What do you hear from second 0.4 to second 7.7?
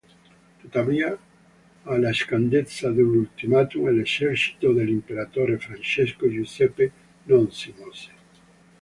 Tuttavia, alla scadenza dell’ultimatum, l'esercito dell’imperatore Francesco Giuseppe non